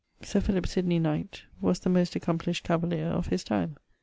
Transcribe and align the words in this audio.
Sir 0.23 0.41
Philip 0.41 0.65
Sydney[BX], 0.65 1.01
knight, 1.03 1.43
was 1.61 1.79
the 1.81 1.89
most 1.91 2.15
accomplished 2.15 2.63
cavalier 2.63 3.05
of 3.09 3.27
his 3.27 3.43
time. 3.43 3.77